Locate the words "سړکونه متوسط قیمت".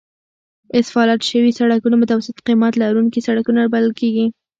1.59-2.73